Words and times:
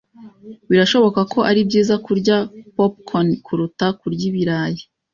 Birashoboka 0.69 1.21
ko 1.31 1.39
ari 1.49 1.59
byiza 1.67 1.95
kurya 2.05 2.37
popcorn 2.75 3.27
kuruta 3.45 3.85
kurya 3.99 4.25
ibirayi. 4.31 4.81